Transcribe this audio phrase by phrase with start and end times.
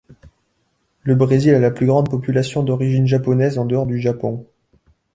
[1.03, 4.47] Le Brésil a la plus grande population d'origine japonaise en dehors du Japon.